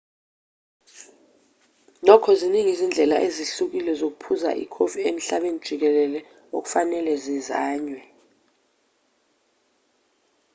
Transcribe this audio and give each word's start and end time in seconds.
nokho 2.05 2.31
ziningi 2.39 2.71
izindlela 2.75 3.15
ezihlukile 3.27 3.91
zokuphuza 3.99 4.49
ikofi 4.63 4.99
emhlabeni 5.09 5.59
jikelele 5.65 6.19
okufanele 6.57 7.11
zizanywe 7.23 8.01